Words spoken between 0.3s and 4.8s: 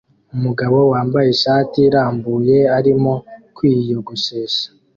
Umugabo wambaye ishati irambuye arimo kwiyogoshesha